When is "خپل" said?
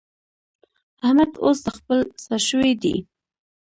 1.77-1.97